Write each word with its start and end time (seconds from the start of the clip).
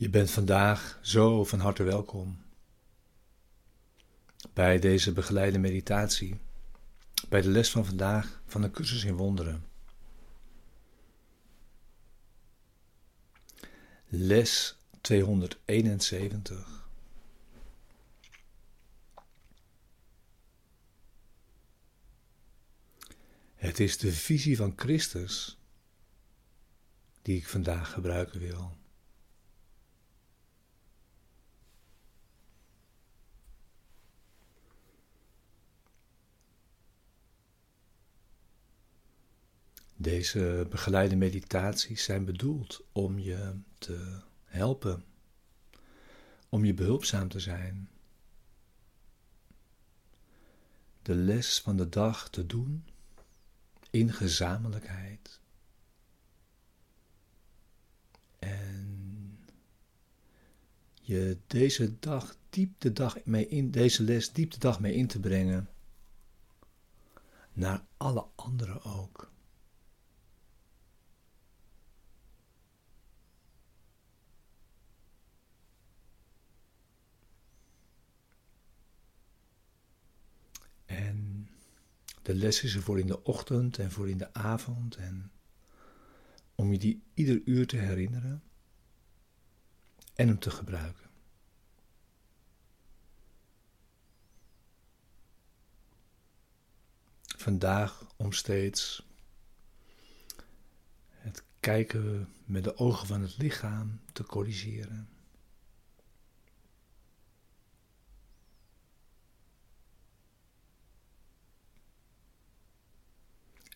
Je 0.00 0.10
bent 0.10 0.30
vandaag 0.30 0.98
zo 1.02 1.44
van 1.44 1.58
harte 1.60 1.82
welkom 1.82 2.42
bij 4.52 4.78
deze 4.78 5.12
begeleide 5.12 5.58
meditatie, 5.58 6.40
bij 7.28 7.40
de 7.40 7.48
les 7.48 7.70
van 7.70 7.86
vandaag 7.86 8.42
van 8.46 8.60
de 8.60 8.70
cursus 8.70 9.04
in 9.04 9.16
wonderen. 9.16 9.64
Les 14.08 14.76
271. 15.00 16.88
Het 23.54 23.80
is 23.80 23.98
de 23.98 24.12
visie 24.12 24.56
van 24.56 24.72
Christus 24.76 25.58
die 27.22 27.36
ik 27.36 27.48
vandaag 27.48 27.92
gebruiken 27.92 28.40
wil. 28.40 28.79
Deze 40.00 40.66
begeleide 40.70 41.16
meditaties 41.16 42.04
zijn 42.04 42.24
bedoeld 42.24 42.84
om 42.92 43.18
je 43.18 43.60
te 43.78 44.20
helpen, 44.44 45.04
om 46.48 46.64
je 46.64 46.74
behulpzaam 46.74 47.28
te 47.28 47.40
zijn. 47.40 47.90
De 51.02 51.14
les 51.14 51.60
van 51.60 51.76
de 51.76 51.88
dag 51.88 52.30
te 52.30 52.46
doen 52.46 52.84
in 53.90 54.12
gezamenlijkheid. 54.12 55.40
En 58.38 59.38
je 61.00 61.38
deze 61.46 61.98
dag 61.98 62.36
diep 62.50 62.80
de 62.80 62.92
dag 62.92 63.24
mee 63.24 63.48
in, 63.48 63.70
deze 63.70 64.02
les 64.02 64.32
diep 64.32 64.50
de 64.50 64.58
dag 64.58 64.80
mee 64.80 64.94
in 64.94 65.06
te 65.06 65.20
brengen 65.20 65.68
naar 67.52 67.84
alle 67.96 68.26
anderen 68.34 68.82
ook. 68.82 69.29
De 82.30 82.36
les 82.36 82.62
is 82.62 82.76
voor 82.76 82.98
in 82.98 83.06
de 83.06 83.22
ochtend 83.22 83.78
en 83.78 83.90
voor 83.90 84.08
in 84.08 84.18
de 84.18 84.34
avond 84.34 84.96
en 84.96 85.32
om 86.54 86.72
je 86.72 86.78
die 86.78 87.02
ieder 87.14 87.42
uur 87.44 87.66
te 87.66 87.76
herinneren 87.76 88.42
en 90.14 90.28
hem 90.28 90.38
te 90.38 90.50
gebruiken. 90.50 91.10
Vandaag 97.36 98.06
om 98.16 98.32
steeds 98.32 99.06
het 101.08 101.42
kijken 101.60 102.28
met 102.44 102.64
de 102.64 102.76
ogen 102.76 103.06
van 103.06 103.20
het 103.20 103.36
lichaam 103.36 104.00
te 104.12 104.24
corrigeren. 104.24 105.08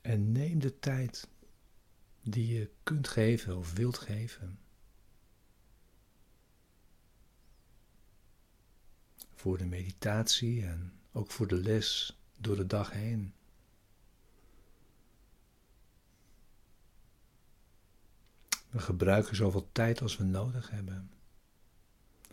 En 0.05 0.33
neem 0.33 0.59
de 0.59 0.79
tijd 0.79 1.29
die 2.23 2.55
je 2.55 2.71
kunt 2.83 3.09
geven 3.09 3.57
of 3.57 3.73
wilt 3.73 3.99
geven. 3.99 4.59
Voor 9.35 9.59
de 9.59 9.65
meditatie 9.65 10.67
en 10.67 10.93
ook 11.13 11.31
voor 11.31 11.47
de 11.47 11.57
les 11.57 12.19
door 12.39 12.57
de 12.57 12.67
dag 12.67 12.91
heen. 12.91 13.35
We 18.71 18.79
gebruiken 18.79 19.37
zoveel 19.37 19.69
tijd 19.73 20.03
als 20.03 20.17
we 20.17 20.25
nodig 20.25 20.71
hebben 20.71 21.11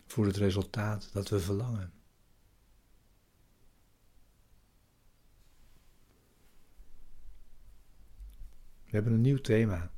voor 0.06 0.26
het 0.26 0.36
resultaat 0.36 1.08
dat 1.12 1.28
we 1.28 1.40
verlangen. 1.40 1.92
We 8.92 8.98
hebben 8.98 9.16
een 9.16 9.22
nieuw 9.22 9.40
thema 9.40 9.90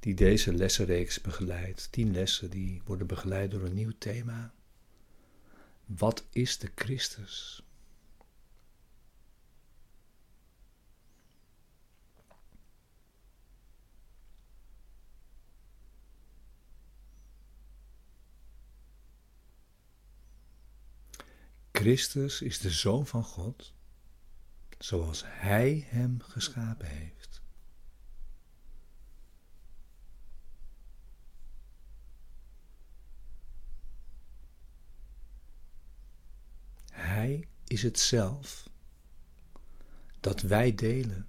die 0.00 0.14
deze 0.14 0.54
lessenreeks 0.54 1.20
begeleidt. 1.20 1.92
Tien 1.92 2.12
lessen 2.12 2.50
die 2.50 2.82
worden 2.84 3.06
begeleid 3.06 3.50
door 3.50 3.62
een 3.62 3.74
nieuw 3.74 3.92
thema. 3.98 4.54
Wat 5.86 6.24
is 6.30 6.58
de 6.58 6.70
Christus? 6.74 7.62
Christus 21.72 22.42
is 22.42 22.58
de 22.58 22.70
Zoon 22.70 23.06
van 23.06 23.24
God 23.24 23.74
zoals 24.82 25.22
Hij 25.26 25.86
hem 25.88 26.20
geschapen 26.20 26.86
heeft. 26.86 27.42
Hij 36.90 37.48
is 37.66 37.82
het 37.82 37.98
zelf 37.98 38.70
dat 40.20 40.40
wij 40.40 40.74
delen, 40.74 41.28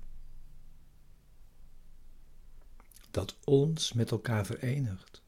dat 3.12 3.38
ons 3.44 3.94
met 3.94 4.12
elkaar 4.12 4.46
verenigt 4.46 5.22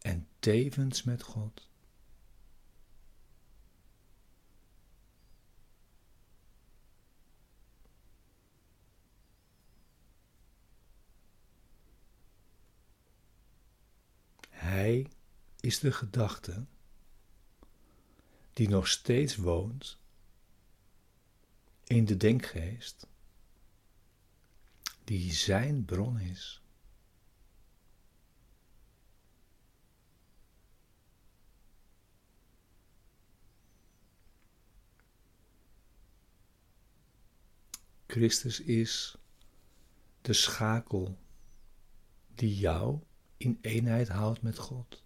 en 0.00 0.28
tevens 0.38 1.02
met 1.02 1.22
God. 1.22 1.69
Is 15.60 15.78
de 15.78 15.92
gedachte 15.92 16.64
die 18.52 18.68
nog 18.68 18.88
steeds 18.88 19.36
woont 19.36 19.98
in 21.84 22.04
de 22.04 22.16
denkgeest, 22.16 23.06
die 25.04 25.32
zijn 25.32 25.84
bron 25.84 26.18
is. 26.18 26.62
Christus 38.06 38.60
is 38.60 39.16
de 40.20 40.32
schakel 40.32 41.18
die 42.34 42.56
jou 42.56 43.00
in 43.40 43.58
eenheid 43.60 44.08
houdt 44.08 44.42
met 44.42 44.58
God. 44.58 45.02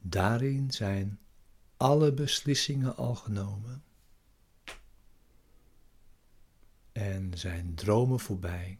Daarin 0.00 0.70
zijn 0.70 1.18
alle 1.76 2.12
beslissingen 2.12 2.96
al 2.96 3.14
genomen 3.14 3.84
en 6.92 7.38
zijn 7.38 7.74
dromen 7.74 8.20
voorbij. 8.20 8.78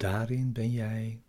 Daarin 0.00 0.52
ben 0.52 0.70
jij 0.70 1.22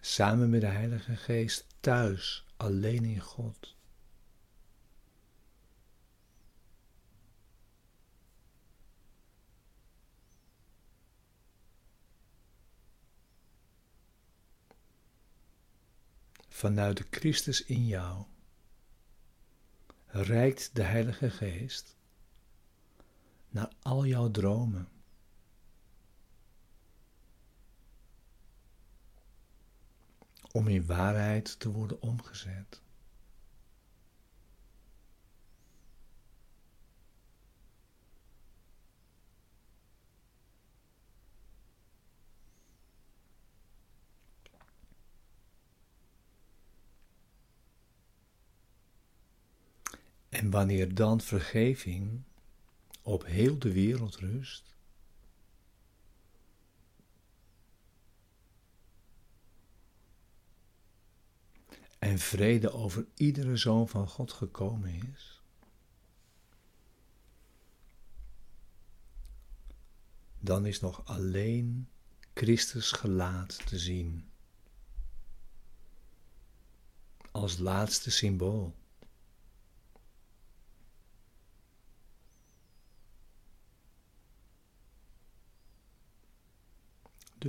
samen 0.00 0.50
met 0.50 0.60
de 0.60 0.66
Heilige 0.66 1.16
Geest 1.16 1.66
thuis, 1.80 2.46
alleen 2.56 3.04
in 3.04 3.20
God. 3.20 3.76
Vanuit 16.48 16.96
de 16.96 17.06
Christus 17.10 17.64
in 17.64 17.86
jou 17.86 18.24
reikt 20.06 20.74
de 20.74 20.82
Heilige 20.82 21.30
Geest 21.30 21.97
naar 23.50 23.72
al 23.82 24.06
jouw 24.06 24.30
dromen. 24.30 24.88
Om 30.52 30.68
in 30.68 30.86
waarheid 30.86 31.58
te 31.58 31.70
worden 31.70 32.02
omgezet. 32.02 32.82
En 50.28 50.50
wanneer 50.50 50.94
dan 50.94 51.20
vergeving 51.20 52.22
op 53.08 53.24
heel 53.24 53.58
de 53.58 53.72
wereld 53.72 54.16
rust, 54.16 54.74
en 61.98 62.18
vrede 62.18 62.72
over 62.72 63.06
iedere 63.14 63.56
zoon 63.56 63.88
van 63.88 64.08
God 64.08 64.32
gekomen 64.32 65.12
is, 65.12 65.42
dan 70.38 70.66
is 70.66 70.80
nog 70.80 71.04
alleen 71.04 71.88
Christus 72.34 72.92
gelaat 72.92 73.66
te 73.66 73.78
zien. 73.78 74.30
Als 77.30 77.58
laatste 77.58 78.10
symbool. 78.10 78.76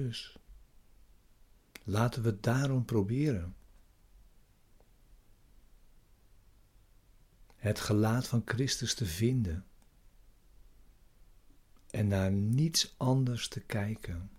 Dus 0.03 0.37
laten 1.83 2.23
we 2.23 2.39
daarom 2.39 2.85
proberen. 2.85 3.55
Het 7.55 7.79
gelaat 7.79 8.27
van 8.27 8.41
Christus 8.45 8.93
te 8.93 9.05
vinden 9.05 9.65
en 11.89 12.07
naar 12.07 12.31
niets 12.31 12.93
anders 12.97 13.47
te 13.47 13.59
kijken. 13.59 14.31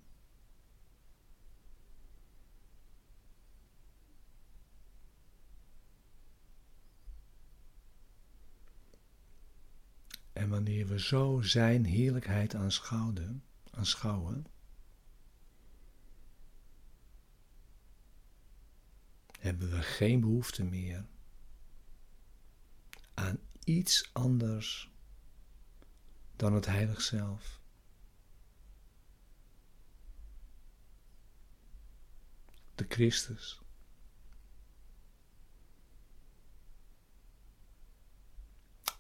En 10.33 10.49
wanneer 10.49 10.87
we 10.87 11.01
zo 11.01 11.41
Zijn 11.43 11.85
heerlijkheid 11.85 12.55
aanschouwen, 12.55 13.45
aanschouwen 13.71 14.47
hebben 19.51 19.71
we 19.71 19.83
geen 19.83 20.21
behoefte 20.21 20.65
meer 20.65 21.07
aan 23.15 23.39
iets 23.65 24.11
anders 24.13 24.91
dan 26.37 26.53
het 26.53 26.67
heilig 26.67 27.01
zelf. 27.01 27.61
De 32.75 32.87
Christus. 32.89 33.61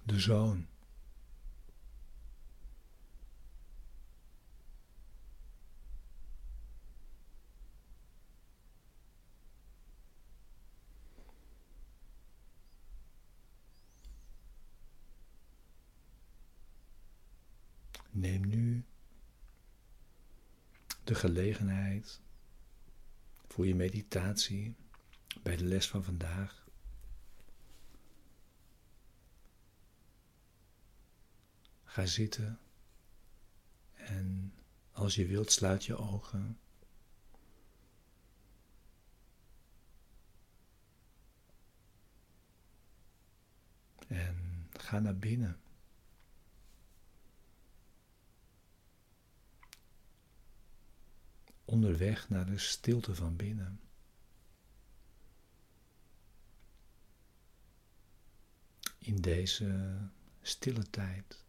De 0.03 0.21
Zoon. 0.21 0.67
Neem 18.11 18.47
nu 18.47 18.85
de 21.05 21.15
gelegenheid 21.15 22.21
voor 23.47 23.67
je 23.67 23.75
meditatie 23.75 24.75
bij 25.43 25.57
de 25.57 25.65
les 25.65 25.89
van 25.89 26.05
vandaag. 26.05 26.69
Ga 31.85 32.07
zitten 32.07 32.61
en 33.93 34.55
als 34.93 35.15
je 35.15 35.27
wilt 35.27 35.53
sluit 35.53 35.85
je 35.85 35.97
ogen. 35.97 36.59
En 44.07 44.69
ga 44.71 44.99
naar 44.99 45.19
binnen. 45.19 45.61
Onderweg 51.71 52.29
naar 52.29 52.47
de 52.47 52.59
stilte 52.59 53.15
van 53.15 53.37
binnen. 53.37 53.81
In 58.99 59.21
deze 59.21 59.97
stille 60.41 60.91
tijd. 60.91 61.45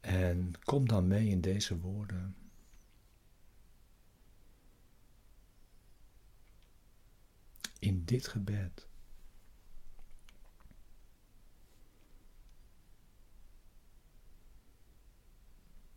En 0.00 0.52
kom 0.64 0.88
dan 0.88 1.06
mee 1.06 1.28
in 1.28 1.40
deze 1.40 1.78
woorden. 1.78 2.34
in 7.80 7.99
dit 8.10 8.28
gebed. 8.28 8.88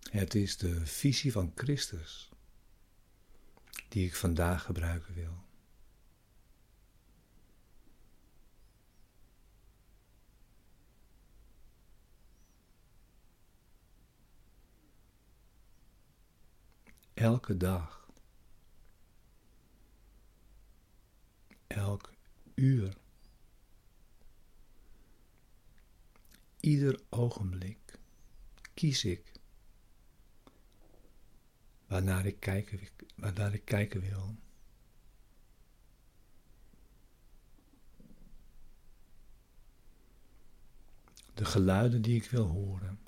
Het 0.09 0.35
is 0.35 0.57
de 0.57 0.85
visie 0.85 1.31
van 1.31 1.51
Christus 1.55 2.31
die 3.89 4.05
ik 4.05 4.15
vandaag 4.15 4.63
gebruiken 4.63 5.13
wil. 5.13 5.43
Elke 17.13 17.57
dag 17.57 18.02
elk 21.73 22.13
uur. 22.55 22.97
Ieder 26.59 27.01
ogenblik 27.09 27.99
kies 28.73 29.03
ik 29.05 29.31
waarnaar 31.87 32.25
ik 32.25 32.39
kijken, 32.39 32.79
waarnaar 33.15 33.53
ik 33.53 33.65
kijken 33.65 34.01
wil. 34.01 34.35
De 41.33 41.45
geluiden 41.45 42.01
die 42.01 42.15
ik 42.15 42.29
wil 42.29 42.45
horen. 42.45 42.99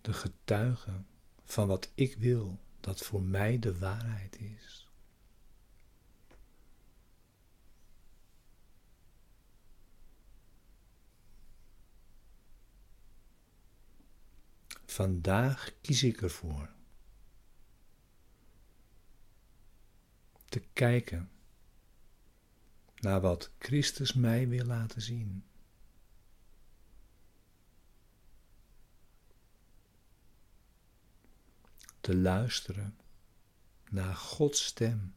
De 0.00 0.12
getuigen 0.12 1.06
van 1.44 1.66
wat 1.66 1.90
ik 1.94 2.16
wil 2.16 2.60
dat 2.86 3.00
voor 3.00 3.22
mij 3.22 3.58
de 3.58 3.78
waarheid 3.78 4.40
is. 4.40 4.88
Vandaag 14.84 15.72
kies 15.80 16.02
ik 16.02 16.22
ervoor 16.22 16.70
te 20.44 20.60
kijken 20.72 21.30
naar 22.94 23.20
wat 23.20 23.50
Christus 23.58 24.12
mij 24.12 24.48
wil 24.48 24.64
laten 24.64 25.02
zien. 25.02 25.44
Te 32.06 32.16
luisteren 32.16 32.98
naar 33.90 34.14
Gods 34.14 34.64
stem. 34.64 35.14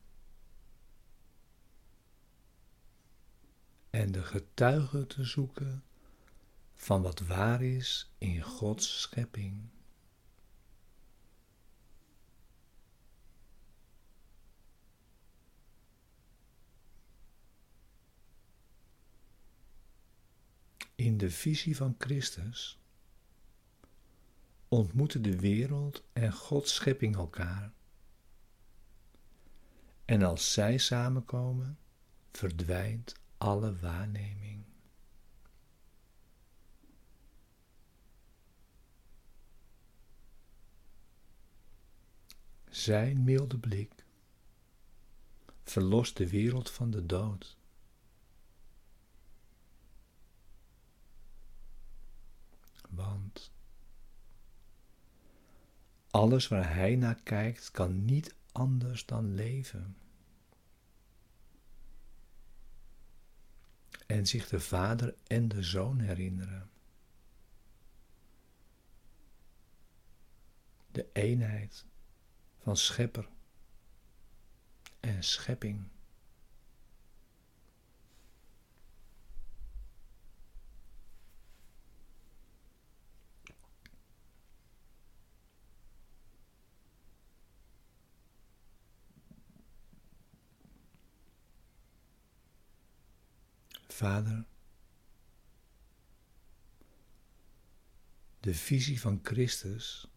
en 3.89 4.12
de 4.12 4.24
getuige 4.24 5.08
te 5.08 5.24
zoeken 5.24 5.84
van 6.75 7.01
wat 7.01 7.19
waar 7.19 7.63
is 7.63 8.12
in 8.17 8.41
Gods 8.41 9.01
schepping. 9.01 9.69
In 20.96 21.17
de 21.17 21.31
visie 21.31 21.75
van 21.75 21.96
Christus 21.98 22.79
ontmoeten 24.70 25.22
de 25.22 25.40
wereld 25.40 26.04
en 26.14 26.34
Gods 26.34 26.74
schepping 26.74 27.16
elkaar. 27.16 27.74
En 30.06 30.24
als 30.24 30.54
zij 30.54 30.78
samenkomen, 30.78 31.78
verdwijnt 32.32 33.16
alle 33.38 33.80
waarneming. 33.80 34.64
Zijn 42.70 43.24
milde 43.24 43.58
blik 43.58 44.06
verlost 45.64 46.18
de 46.18 46.30
wereld 46.30 46.72
van 46.72 46.92
de 46.92 47.06
dood. 47.06 47.58
Want 52.90 53.52
alles 56.12 56.48
waar 56.48 56.74
hij 56.74 56.96
naar 56.96 57.22
kijkt 57.24 57.72
kan 57.72 58.06
niet 58.06 58.36
anders 58.51 59.06
dan 59.06 59.34
leven. 59.34 59.98
En 64.06 64.28
zich 64.28 64.48
de 64.48 64.60
Vader 64.60 65.16
en 65.28 65.48
de 65.48 65.63
Zoon 65.63 66.00
herinneren. 66.00 66.70
De 70.92 71.10
eenheid 71.13 71.86
van 72.58 72.78
schepper 72.78 73.30
en 75.00 75.24
schepping. 75.24 75.88
Vader, 94.00 94.46
de 98.39 98.56
visie 98.56 99.00
van 99.01 99.20
Christus 99.24 100.08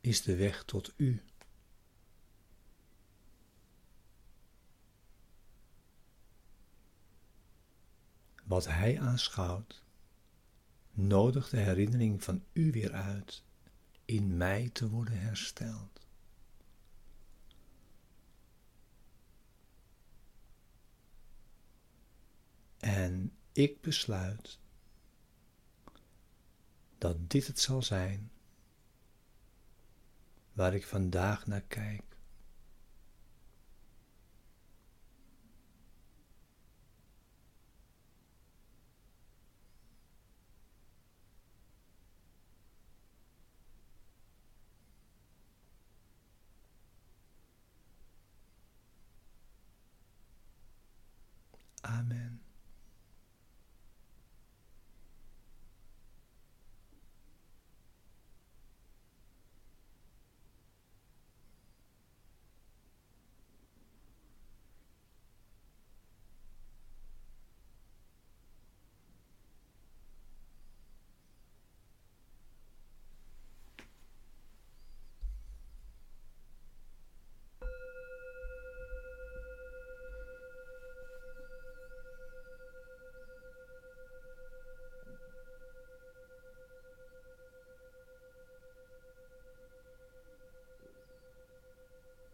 is 0.00 0.22
de 0.22 0.36
weg 0.36 0.64
tot 0.64 0.92
U. 0.96 1.22
Wat 8.44 8.66
Hij 8.66 9.00
aanschouwt, 9.00 9.82
nodigt 10.90 11.50
de 11.50 11.56
herinnering 11.56 12.24
van 12.24 12.44
U 12.52 12.70
weer 12.70 12.92
uit 12.92 13.42
in 14.04 14.36
mij 14.36 14.70
te 14.72 14.88
worden 14.88 15.20
hersteld. 15.20 16.05
En 22.86 23.32
ik 23.52 23.80
besluit 23.80 24.58
dat 26.98 27.30
dit 27.30 27.46
het 27.46 27.60
zal 27.60 27.82
zijn 27.82 28.30
waar 30.52 30.74
ik 30.74 30.86
vandaag 30.86 31.46
naar 31.46 31.60
kijk. 31.60 32.15